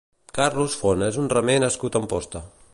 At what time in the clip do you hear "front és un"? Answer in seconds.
0.79-1.29